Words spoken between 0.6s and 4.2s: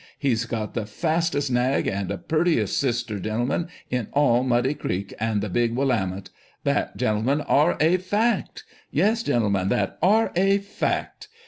the fastest nag, and the purtiest sister, gentlemen, in